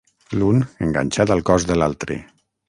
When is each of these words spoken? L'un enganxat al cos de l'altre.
L'un 0.43 0.63
enganxat 0.85 1.35
al 1.37 1.45
cos 1.51 1.69
de 1.73 1.79
l'altre. 1.83 2.19